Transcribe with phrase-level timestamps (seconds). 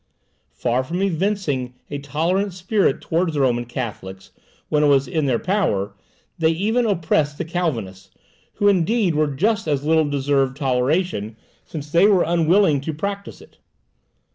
[0.55, 4.31] Far from evincing a tolerant spirit towards the Roman Catholics,
[4.67, 5.93] when it was in their power,
[6.39, 8.09] they even oppressed the Calvinists;
[8.55, 11.35] who indeed just as little deserved toleration,
[11.67, 13.59] since they were unwilling to practise it.